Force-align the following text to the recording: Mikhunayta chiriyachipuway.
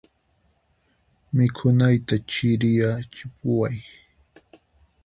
Mikhunayta 1.35 2.15
chiriyachipuway. 2.31 3.77